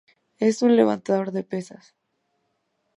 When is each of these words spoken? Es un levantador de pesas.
Es 0.39 0.63
un 0.63 0.75
levantador 0.75 1.31
de 1.31 1.43
pesas. 1.43 1.93